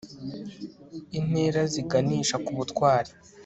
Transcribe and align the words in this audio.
intera 1.19 1.61
ziganisha 1.73 2.35
ku 2.45 2.51
butwari 2.57 3.11